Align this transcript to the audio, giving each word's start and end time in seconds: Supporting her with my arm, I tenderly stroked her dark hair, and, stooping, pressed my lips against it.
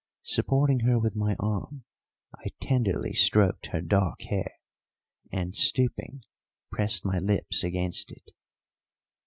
Supporting 0.23 0.79
her 0.79 0.97
with 0.97 1.15
my 1.15 1.35
arm, 1.39 1.83
I 2.35 2.47
tenderly 2.59 3.13
stroked 3.13 3.67
her 3.67 3.81
dark 3.81 4.23
hair, 4.23 4.53
and, 5.31 5.55
stooping, 5.55 6.23
pressed 6.71 7.05
my 7.05 7.19
lips 7.19 7.63
against 7.63 8.11
it. 8.11 8.31